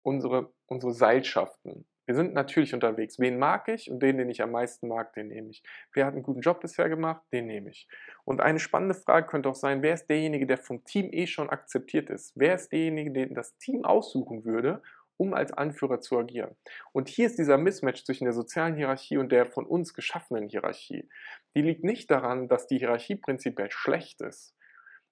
unsere, 0.02 0.52
unsere 0.66 0.94
Seilschaften. 0.94 1.86
Wir 2.06 2.16
sind 2.16 2.34
natürlich 2.34 2.74
unterwegs. 2.74 3.20
Wen 3.20 3.38
mag 3.38 3.68
ich? 3.68 3.90
Und 3.90 4.02
den, 4.02 4.18
den 4.18 4.30
ich 4.30 4.42
am 4.42 4.52
meisten 4.52 4.88
mag, 4.88 5.14
den 5.14 5.28
nehme 5.28 5.50
ich. 5.50 5.64
Wer 5.94 6.06
hat 6.06 6.14
einen 6.14 6.24
guten 6.24 6.42
Job 6.42 6.60
bisher 6.62 6.90
gemacht? 6.90 7.22
Den 7.32 7.48
nehme 7.48 7.70
ich. 7.70 7.88
Und 8.26 8.42
eine 8.42 8.60
spannende 8.60 8.96
Frage 8.96 9.28
könnte 9.28 9.50
auch 9.50 9.56
sein, 9.56 9.82
wer 9.82 9.94
ist 9.94 10.08
derjenige, 10.10 10.48
der 10.48 10.58
vom 10.58 10.84
Team 10.84 11.10
eh 11.12 11.28
schon 11.28 11.50
akzeptiert 11.50 12.10
ist? 12.10 12.34
Wer 12.36 12.56
ist 12.56 12.72
derjenige, 12.72 13.12
den 13.12 13.34
das 13.34 13.58
Team 13.58 13.86
aussuchen 13.86 14.46
würde 14.46 14.82
um 15.22 15.36
als 15.36 15.54
Anführer 15.54 16.02
zu 16.02 16.18
agieren. 16.18 16.56
Und 16.94 17.08
hier 17.08 17.28
ist 17.28 17.38
dieser 17.38 17.60
Mismatch 17.60 18.06
zwischen 18.06 18.24
der 18.24 18.34
sozialen 18.34 18.76
Hierarchie 18.76 19.18
und 19.18 19.32
der 19.32 19.46
von 19.46 19.68
uns 19.68 19.94
geschaffenen 19.94 20.50
Hierarchie. 20.50 21.08
Die 21.56 21.62
liegt 21.62 21.84
nicht 21.84 22.10
daran, 22.10 22.48
dass 22.48 22.66
die 22.66 22.80
Hierarchie 22.80 23.18
prinzipiell 23.18 23.70
schlecht 23.70 24.22
ist, 24.22 24.56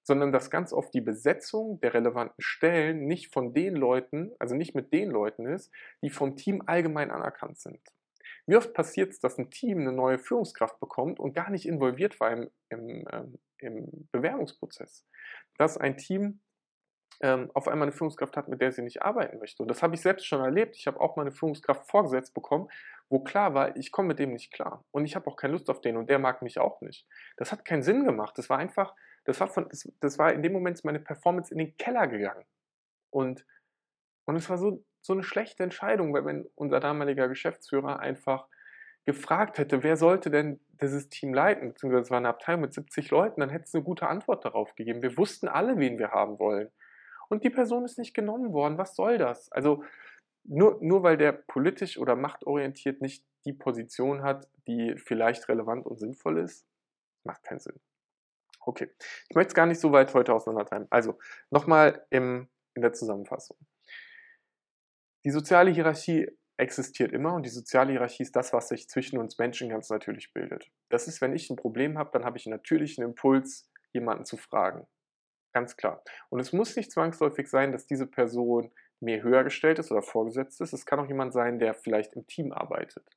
sondern 0.04 0.32
dass 0.32 0.50
ganz 0.50 0.74
oft 0.74 0.94
die 0.94 1.02
Besetzung 1.02 1.80
der 1.82 1.94
relevanten 1.94 2.42
Stellen 2.42 3.06
nicht 3.06 3.34
von 3.34 3.54
den 3.54 3.76
Leuten, 3.76 4.32
also 4.40 4.56
nicht 4.56 4.76
mit 4.76 4.94
den 4.94 5.10
Leuten 5.10 5.46
ist, 5.46 5.72
die 6.02 6.10
vom 6.10 6.36
Team 6.36 6.64
allgemein 6.66 7.12
anerkannt 7.12 7.60
sind. 7.60 7.80
Wie 8.48 8.56
oft 8.56 8.74
passiert 8.74 9.12
es, 9.12 9.20
dass 9.20 9.38
ein 9.38 9.52
Team 9.52 9.80
eine 9.80 9.92
neue 9.92 10.18
Führungskraft 10.18 10.80
bekommt 10.80 11.20
und 11.20 11.34
gar 11.34 11.52
nicht 11.52 11.68
involviert 11.68 12.20
war 12.20 12.32
im, 12.32 12.50
im, 12.70 13.06
ähm, 13.12 13.40
im 13.60 14.08
Bewerbungsprozess? 14.12 15.06
Dass 15.58 15.78
ein 15.78 15.98
Team 15.98 16.40
ähm, 17.22 17.52
auf 17.54 17.68
einmal 17.68 17.88
eine 17.88 17.96
Führungskraft 17.96 18.38
hat, 18.38 18.48
mit 18.48 18.62
der 18.62 18.72
sie 18.72 18.82
nicht 18.82 19.02
arbeiten 19.02 19.40
möchte. 19.40 19.62
Und 19.62 19.70
das 19.70 19.84
habe 19.84 19.96
ich 19.96 20.02
selbst 20.02 20.26
schon 20.26 20.42
erlebt. 20.42 20.76
Ich 20.78 20.88
habe 20.88 21.00
auch 21.00 21.16
mal 21.16 21.24
eine 21.24 21.32
Führungskraft 21.32 21.88
vorgesetzt 21.90 22.34
bekommen, 22.34 22.70
wo 23.10 23.20
klar 23.20 23.54
war, 23.54 23.76
ich 23.76 23.92
komme 23.92 24.10
mit 24.10 24.20
dem 24.20 24.34
nicht 24.34 24.54
klar. 24.54 24.86
Und 24.92 25.06
ich 25.06 25.16
habe 25.16 25.28
auch 25.28 25.36
keine 25.36 25.54
Lust 25.54 25.70
auf 25.70 25.82
den 25.82 25.98
und 25.98 26.10
der 26.10 26.20
mag 26.20 26.42
mich 26.42 26.60
auch 26.60 26.82
nicht. 26.82 27.08
Das 27.38 27.52
hat 27.52 27.66
keinen 27.66 27.84
Sinn 27.84 28.06
gemacht. 28.06 28.38
Das 28.38 28.50
war 28.50 28.58
einfach, 28.58 28.96
das 29.30 29.40
war, 29.40 29.48
von, 29.48 29.70
das, 29.70 29.88
das 30.00 30.18
war 30.18 30.34
in 30.34 30.42
dem 30.42 30.54
Moment 30.54 30.84
meine 30.84 31.00
Performance 31.00 31.54
in 31.54 31.60
den 31.60 31.78
Keller 31.78 32.08
gegangen. 32.08 32.46
Und, 33.12 33.46
und 34.26 34.36
es 34.36 34.50
war 34.50 34.58
so, 34.58 34.84
so 35.02 35.14
eine 35.14 35.24
schlechte 35.24 35.64
Entscheidung, 35.64 36.14
weil 36.14 36.26
wenn 36.26 36.48
unser 36.56 36.80
damaliger 36.80 37.28
Geschäftsführer 37.28 38.00
einfach 38.00 38.48
gefragt 39.06 39.58
hätte, 39.58 39.84
wer 39.84 39.98
sollte 39.98 40.30
denn 40.30 40.60
dieses 40.82 41.10
Team 41.10 41.34
leiten, 41.34 41.70
beziehungsweise 41.70 42.04
es 42.04 42.12
war 42.12 42.18
eine 42.18 42.30
Abteilung 42.30 42.62
mit 42.62 42.74
70 42.74 43.10
Leuten, 43.12 43.40
dann 43.40 43.50
hätte 43.50 43.66
es 43.66 43.74
eine 43.74 43.84
gute 43.84 44.08
Antwort 44.08 44.46
darauf 44.46 44.76
gegeben. 44.76 45.02
Wir 45.02 45.18
wussten 45.18 45.48
alle, 45.48 45.78
wen 45.78 45.98
wir 45.98 46.12
haben 46.12 46.40
wollen. 46.40 46.70
Und 47.30 47.44
die 47.44 47.50
Person 47.50 47.86
ist 47.86 47.98
nicht 47.98 48.14
genommen 48.14 48.52
worden. 48.52 48.78
Was 48.78 48.96
soll 48.96 49.18
das? 49.18 49.52
Also 49.52 49.84
nur, 50.44 50.80
nur 50.82 51.04
weil 51.04 51.18
der 51.18 51.32
politisch 51.32 51.98
oder 51.98 52.16
machtorientiert 52.16 53.02
nicht 53.02 53.24
die 53.46 53.54
Position 53.54 54.24
hat, 54.24 54.48
die 54.68 54.96
vielleicht 54.98 55.48
relevant 55.50 55.86
und 55.86 55.98
sinnvoll 55.98 56.40
ist, 56.40 56.66
macht 57.24 57.44
keinen 57.44 57.60
Sinn. 57.60 57.80
Okay, 58.60 58.92
ich 59.30 59.36
möchte 59.36 59.50
es 59.50 59.56
gar 59.56 59.66
nicht 59.66 59.80
so 59.80 59.92
weit 59.92 60.14
heute 60.14 60.34
auseinandertreiben. 60.34 60.88
Also 60.90 61.18
nochmal 61.50 62.06
in 62.10 62.48
der 62.76 62.94
Zusammenfassung. 62.94 63.58
Die 65.26 65.32
soziale 65.32 65.72
Hierarchie 65.72 66.28
existiert 66.58 67.14
immer 67.14 67.34
und 67.34 67.46
die 67.46 67.50
soziale 67.50 67.92
Hierarchie 67.92 68.24
ist 68.24 68.36
das, 68.36 68.54
was 68.54 68.68
sich 68.68 68.90
zwischen 68.90 69.18
uns 69.18 69.38
Menschen 69.38 69.70
ganz 69.70 69.90
natürlich 69.90 70.34
bildet. 70.34 70.70
Das 70.90 71.08
ist, 71.08 71.22
wenn 71.22 71.34
ich 71.34 71.50
ein 71.50 71.56
Problem 71.56 71.98
habe, 71.98 72.12
dann 72.12 72.26
habe 72.26 72.38
ich 72.38 72.46
einen 72.46 72.56
natürlichen 72.56 73.04
Impuls, 73.04 73.70
jemanden 73.92 74.26
zu 74.26 74.38
fragen. 74.38 74.86
Ganz 75.54 75.78
klar. 75.78 76.04
Und 76.30 76.40
es 76.40 76.54
muss 76.54 76.76
nicht 76.76 76.92
zwangsläufig 76.92 77.50
sein, 77.50 77.72
dass 77.72 77.88
diese 77.88 78.06
Person 78.06 78.72
mir 79.00 79.24
höher 79.24 79.44
gestellt 79.44 79.80
ist 79.80 79.92
oder 79.92 80.02
vorgesetzt 80.02 80.62
ist. 80.62 80.74
Es 80.74 80.86
kann 80.86 81.00
auch 81.00 81.08
jemand 81.08 81.34
sein, 81.34 81.60
der 81.60 81.74
vielleicht 81.74 82.14
im 82.14 82.28
Team 82.28 82.52
arbeitet. 82.52 83.08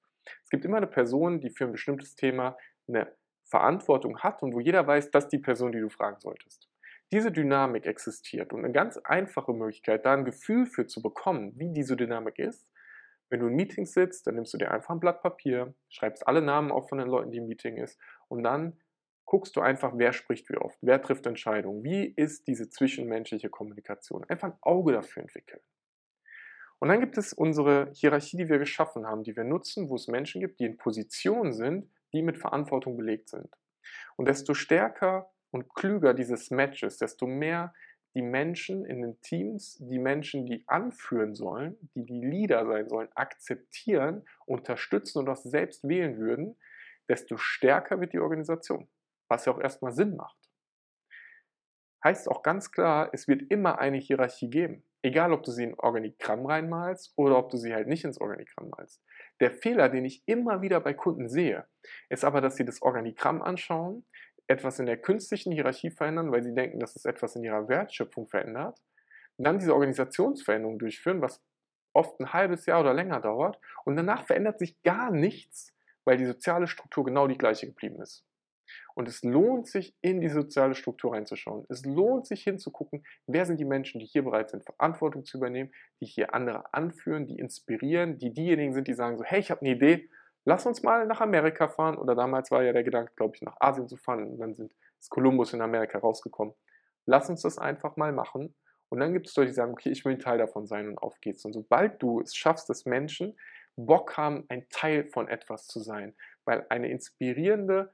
Es 0.45 0.51
gibt 0.51 0.65
immer 0.65 0.77
eine 0.77 0.87
Person, 0.87 1.41
die 1.41 1.51
für 1.51 1.65
ein 1.65 1.73
bestimmtes 1.73 2.15
Thema 2.15 2.57
eine 2.89 3.13
Verantwortung 3.53 4.21
hat 4.21 4.43
und 4.43 4.55
wo 4.55 4.61
jeder 4.61 4.87
weiß, 4.87 5.11
dass 5.11 5.29
die 5.29 5.39
Person, 5.39 5.73
die 5.73 5.81
du 5.81 5.91
fragen 5.91 6.19
solltest. 6.21 6.71
Diese 7.13 7.31
Dynamik 7.31 7.85
existiert 7.85 8.55
und 8.55 8.65
eine 8.65 8.73
ganz 8.73 8.97
einfache 8.97 9.53
Möglichkeit, 9.53 10.07
da 10.07 10.15
ein 10.15 10.25
Gefühl 10.25 10.65
für 10.65 10.87
zu 10.87 11.03
bekommen, 11.03 11.53
wie 11.57 11.71
diese 11.71 11.95
Dynamik 11.95 12.39
ist, 12.39 12.67
wenn 13.29 13.41
du 13.41 13.49
in 13.49 13.55
Meetings 13.55 13.93
sitzt, 13.93 14.27
dann 14.27 14.37
nimmst 14.37 14.55
du 14.55 14.59
dir 14.59 14.71
einfach 14.71 14.95
ein 14.95 15.01
Blatt 15.01 15.21
Papier, 15.21 15.75
schreibst 15.91 16.27
alle 16.27 16.41
Namen 16.41 16.73
auf 16.73 16.89
von 16.89 16.97
den 16.97 17.09
Leuten, 17.09 17.31
die 17.31 17.39
im 17.39 17.47
Meeting 17.47 17.77
ist 17.77 18.01
und 18.29 18.43
dann 18.43 18.81
guckst 19.27 19.55
du 19.55 19.61
einfach, 19.61 19.93
wer 19.97 20.15
spricht 20.15 20.49
wie 20.49 20.57
oft, 20.57 20.79
wer 20.81 21.03
trifft 21.03 21.27
Entscheidungen, 21.27 21.85
wie 21.85 22.07
ist 22.07 22.49
diese 22.49 22.71
zwischenmenschliche 22.71 23.51
Kommunikation. 23.51 24.25
Einfach 24.25 24.49
ein 24.49 24.59
Auge 24.63 24.93
dafür 24.93 25.23
entwickeln. 25.23 25.61
Und 26.79 26.89
dann 26.89 27.01
gibt 27.01 27.19
es 27.19 27.35
unsere 27.35 27.91
Hierarchie, 27.93 28.39
die 28.39 28.49
wir 28.49 28.59
geschaffen 28.59 29.07
haben, 29.07 29.23
die 29.23 29.37
wir 29.37 29.45
nutzen, 29.45 29.91
wo 29.91 29.95
es 29.97 30.09
Menschen 30.09 30.41
gibt, 30.41 30.59
die 30.59 30.65
in 30.65 30.79
Positionen 30.79 31.53
sind, 31.53 31.91
die 32.13 32.23
mit 32.23 32.39
Verantwortung 32.39 32.97
belegt 32.97 33.29
sind. 33.29 33.49
Und 34.17 34.29
desto 34.29 34.55
stärker 34.55 35.31
und 35.51 35.75
klüger 35.75 36.15
dieses 36.15 36.51
Match 36.51 36.83
ist, 36.83 37.01
desto 37.01 37.27
mehr 37.27 37.73
die 38.15 38.23
Menschen 38.23 38.85
in 38.85 39.01
den 39.03 39.21
Teams, 39.23 39.79
die 39.81 39.99
Menschen, 39.99 40.45
die 40.45 40.65
anführen 40.67 41.35
sollen, 41.35 41.77
die 41.95 42.05
die 42.05 42.21
Leader 42.21 42.67
sein 42.67 42.89
sollen, 42.89 43.09
akzeptieren, 43.15 44.25
unterstützen 44.45 45.21
und 45.21 45.29
auch 45.29 45.37
selbst 45.37 45.89
wählen 45.89 46.19
würden, 46.19 46.57
desto 47.09 47.37
stärker 47.37 48.01
wird 48.01 48.13
die 48.13 48.21
Organisation, 48.21 48.89
was 49.29 49.47
ja 49.47 49.53
auch 49.53 49.61
erstmal 49.61 49.93
Sinn 49.93 50.17
macht. 50.17 50.42
Heißt 52.05 52.29
auch 52.29 52.43
ganz 52.43 52.73
klar, 52.73 53.11
es 53.13 53.29
wird 53.29 53.43
immer 53.51 53.79
eine 53.79 53.99
Hierarchie 53.99 54.51
geben. 54.51 54.85
Egal, 55.03 55.33
ob 55.33 55.43
du 55.43 55.51
sie 55.51 55.65
in 55.65 55.75
Organigramm 55.79 56.47
reinmalst 56.47 57.13
oder 57.17 57.39
ob 57.39 57.51
du 57.51 57.57
sie 57.57 57.75
halt 57.75 57.89
nicht 57.89 58.05
ins 58.05 58.21
Organigramm 58.21 58.71
malst. 58.71 59.03
Der 59.41 59.51
Fehler, 59.51 59.89
den 59.89 60.05
ich 60.05 60.23
immer 60.27 60.63
wieder 60.63 60.81
bei 60.81 60.95
Kunden 60.95 61.29
sehe, 61.29 61.67
ist 62.09 62.25
aber, 62.25 62.41
dass 62.41 62.57
sie 62.57 62.65
das 62.65 62.83
Organigramm 62.83 63.43
anschauen, 63.43 64.05
etwas 64.47 64.79
in 64.79 64.87
der 64.87 64.97
künstlichen 64.97 65.53
Hierarchie 65.53 65.91
verändern, 65.91 66.31
weil 66.33 66.43
sie 66.43 66.55
denken, 66.55 66.81
dass 66.81 66.97
es 66.97 67.05
etwas 67.05 67.37
in 67.37 67.45
ihrer 67.45 67.69
Wertschöpfung 67.69 68.29
verändert, 68.29 68.79
dann 69.39 69.59
diese 69.59 69.75
Organisationsveränderung 69.75 70.79
durchführen, 70.79 71.21
was 71.21 71.43
oft 71.93 72.19
ein 72.21 72.33
halbes 72.33 72.67
Jahr 72.67 72.81
oder 72.81 72.95
länger 72.95 73.21
dauert, 73.21 73.59
und 73.85 73.97
danach 73.97 74.25
verändert 74.25 74.59
sich 74.59 74.81
gar 74.83 75.11
nichts, 75.11 75.75
weil 76.05 76.17
die 76.17 76.27
soziale 76.27 76.67
Struktur 76.67 77.05
genau 77.05 77.27
die 77.29 77.39
gleiche 77.39 77.67
geblieben 77.67 78.01
ist. 78.01 78.25
Und 78.95 79.09
es 79.09 79.23
lohnt 79.23 79.67
sich, 79.67 79.95
in 80.01 80.21
die 80.21 80.29
soziale 80.29 80.75
Struktur 80.75 81.13
reinzuschauen. 81.13 81.65
Es 81.69 81.85
lohnt 81.85 82.27
sich 82.27 82.43
hinzugucken, 82.43 83.05
wer 83.27 83.47
sind 83.47 83.59
die 83.59 83.65
Menschen, 83.65 83.99
die 84.01 84.07
hier 84.07 84.23
bereit 84.23 84.51
sind, 84.51 84.65
Verantwortung 84.65 85.25
zu 85.25 85.39
übernehmen, 85.39 85.73
die 86.01 86.07
hier 86.07 86.35
andere 86.35 86.73
anführen, 86.75 87.27
die 87.27 87.39
inspirieren, 87.39 88.19
die 88.19 88.33
diejenigen 88.33 88.73
sind, 88.73 88.89
die 88.89 88.95
sagen 88.95 89.17
so, 89.17 89.25
hey, 89.25 89.41
ich 89.41 89.51
habe 89.51 89.63
eine 89.63 89.71
Idee, 89.71 90.09
lass 90.45 90.67
uns 90.67 90.83
mal 90.83 91.07
nach 91.07 91.21
Amerika 91.21 91.69
fahren. 91.69 91.97
Oder 91.97 92.15
damals 92.15 92.51
war 92.51 92.63
ja 92.63 92.73
der 92.73 92.85
Gedanke, 92.85 93.13
glaube 93.17 93.37
ich, 93.37 93.43
nach 93.43 93.57
Asien 93.61 93.89
zu 93.89 93.97
fahren. 93.97 94.25
Und 94.33 94.39
dann 94.39 94.55
sind, 94.55 94.75
ist 94.99 95.11
Kolumbus 95.11 95.53
in 95.53 95.63
Amerika 95.63 95.99
rausgekommen. 95.99 96.55
Lass 97.07 97.29
uns 97.29 97.43
das 97.43 97.59
einfach 97.59 97.97
mal 97.97 98.13
machen. 98.13 98.55
Und 98.89 99.01
dann 99.01 99.15
gibt 99.15 99.27
es 99.27 99.37
Leute, 99.37 99.49
die 99.49 99.55
sagen, 99.55 99.73
okay, 99.73 99.89
ich 99.89 100.05
will 100.05 100.13
ein 100.13 100.19
Teil 100.19 100.37
davon 100.39 100.67
sein 100.67 100.87
und 100.87 100.99
auf 100.99 101.19
geht's. 101.21 101.45
Und 101.47 101.55
sobald 101.55 102.03
du 102.03 102.21
es 102.21 102.37
schaffst, 102.37 102.69
dass 102.69 102.85
Menschen 102.85 103.35
Bock 103.77 104.17
haben, 104.17 104.45
ein 104.49 104.69
Teil 104.69 105.07
von 105.07 105.29
etwas 105.29 105.67
zu 105.67 105.81
sein, 105.81 106.15
weil 106.45 106.67
eine 106.69 106.91
inspirierende 106.91 107.93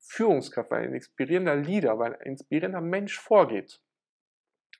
Führungskraft, 0.00 0.70
weil 0.70 0.84
ein 0.84 0.94
inspirierender 0.94 1.56
Leader, 1.56 1.98
weil 1.98 2.14
ein 2.16 2.32
inspirierender 2.32 2.80
Mensch 2.80 3.18
vorgeht, 3.18 3.82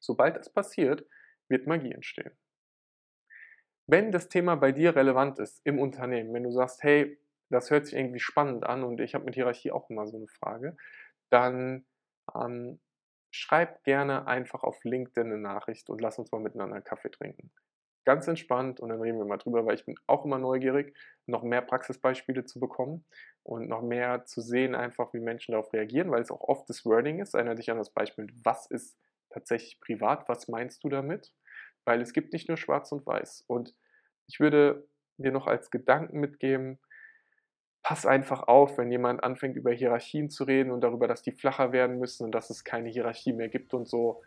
sobald 0.01 0.37
das 0.37 0.53
passiert, 0.53 1.07
wird 1.49 1.67
Magie 1.67 1.93
entstehen. 1.93 2.33
Wenn 3.87 4.13
das 4.13 4.29
Thema 4.29 4.57
bei 4.57 4.73
dir 4.73 4.97
relevant 4.97 5.39
ist 5.39 5.61
im 5.65 5.79
Unternehmen, 5.79 6.33
wenn 6.33 6.45
du 6.45 6.53
sagst, 6.53 6.83
hey, 6.83 7.19
das 7.51 7.71
hört 7.71 7.87
sich 7.87 7.99
irgendwie 7.99 8.21
spannend 8.21 8.65
an 8.65 8.83
und 8.83 9.01
ich 9.01 9.15
habe 9.15 9.25
mit 9.25 9.35
Hierarchie 9.35 9.73
auch 9.73 9.91
immer 9.91 10.07
so 10.07 10.17
eine 10.17 10.29
Frage, 10.29 10.77
dann 11.31 11.85
ähm, 12.35 12.81
schreib 13.31 13.83
gerne 13.85 14.27
einfach 14.27 14.63
auf 14.63 14.83
LinkedIn 14.85 15.27
eine 15.27 15.39
Nachricht 15.39 15.91
und 15.91 16.01
lass 16.01 16.19
uns 16.19 16.33
mal 16.33 16.41
miteinander 16.41 16.81
Kaffee 16.81 17.11
trinken. 17.11 17.51
Ganz 18.05 18.27
entspannt 18.27 18.81
und 18.81 18.89
dann 18.89 19.01
reden 19.01 19.19
wir 19.19 19.25
mal 19.25 19.37
drüber, 19.37 19.65
weil 19.65 19.77
ich 19.77 19.85
bin 19.85 19.95
auch 20.07 20.25
immer 20.25 20.39
neugierig, 20.39 20.97
noch 21.27 21.45
mehr 21.45 21.63
Praxisbeispiele 21.63 22.45
zu 22.45 22.59
bekommen 22.59 23.05
und 23.45 23.69
noch 23.69 23.83
mehr 23.83 24.25
zu 24.25 24.41
sehen, 24.41 24.75
einfach 24.75 25.13
wie 25.15 25.21
Menschen 25.21 25.53
darauf 25.53 25.73
reagieren, 25.73 26.11
weil 26.11 26.23
es 26.23 26.31
auch 26.31 26.41
oft 26.41 26.69
das 26.69 26.85
Wording 26.85 27.21
ist. 27.21 27.35
Erinnere 27.35 27.55
dich 27.55 27.71
an 27.71 27.79
das 27.79 27.91
Beispiel, 27.91 28.27
was 28.43 28.67
ist 28.67 28.99
tatsächlich 29.31 29.81
privat, 29.81 30.29
was 30.29 30.49
meinst 30.49 30.83
du 30.83 30.89
damit? 30.89 31.33
Weil 31.85 32.01
es 32.01 32.13
gibt 32.13 32.33
nicht 32.33 32.49
nur 32.49 32.57
schwarz 32.57 32.91
und 32.91 33.07
weiß. 33.07 33.45
Und 33.47 33.75
ich 34.27 34.41
würde 34.41 34.87
dir 35.17 35.33
noch 35.33 35.47
als 35.47 35.71
Gedanken 35.71 36.19
mitgeben, 36.19 36.79
pass 37.83 38.07
einfach 38.07 38.45
auf, 38.45 38.79
wenn 38.79 38.91
jemand 38.91 39.23
anfängt 39.25 39.57
über 39.57 39.73
Hierarchien 39.73 40.31
zu 40.31 40.45
reden 40.45 40.71
und 40.71 40.83
darüber, 40.83 41.09
dass 41.09 41.23
die 41.23 41.33
flacher 41.33 41.73
werden 41.73 41.99
müssen 41.99 42.25
und 42.25 42.33
dass 42.33 42.51
es 42.51 42.65
keine 42.65 42.89
Hierarchie 42.89 43.33
mehr 43.33 43.49
gibt 43.49 43.75
und 43.75 43.89
so. 43.89 44.23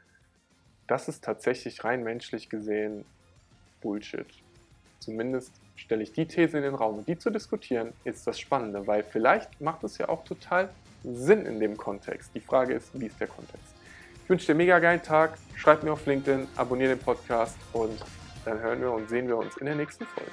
Das 0.87 1.07
ist 1.07 1.23
tatsächlich 1.23 1.83
rein 1.83 2.03
menschlich 2.03 2.49
gesehen 2.49 3.05
Bullshit. 3.85 4.25
Zumindest 4.99 5.51
stelle 5.75 6.01
ich 6.01 6.11
die 6.11 6.25
These 6.25 6.57
in 6.57 6.63
den 6.63 6.73
Raum. 6.73 7.05
Die 7.05 7.17
zu 7.19 7.29
diskutieren 7.29 7.93
ist 8.03 8.25
das 8.25 8.39
Spannende, 8.39 8.87
weil 8.87 9.03
vielleicht 9.03 9.61
macht 9.61 9.83
es 9.83 9.99
ja 9.99 10.09
auch 10.09 10.23
total 10.25 10.69
Sinn 11.03 11.45
in 11.45 11.59
dem 11.59 11.77
Kontext. 11.77 12.31
Die 12.33 12.39
Frage 12.39 12.73
ist, 12.73 12.99
wie 12.99 13.05
ist 13.05 13.19
der 13.19 13.27
Kontext? 13.27 13.75
Ich 14.23 14.29
wünsche 14.29 14.47
dir 14.47 14.53
einen 14.53 14.57
mega 14.57 14.79
geilen 14.79 15.03
Tag. 15.03 15.37
Schreib 15.55 15.83
mir 15.83 15.93
auf 15.93 16.03
LinkedIn, 16.07 16.47
abonniere 16.55 16.95
den 16.95 16.99
Podcast 16.99 17.57
und 17.73 18.03
dann 18.43 18.59
hören 18.59 18.81
wir 18.81 18.91
und 18.91 19.07
sehen 19.07 19.27
wir 19.27 19.37
uns 19.37 19.55
in 19.57 19.67
der 19.67 19.75
nächsten 19.75 20.05
Folge. 20.05 20.31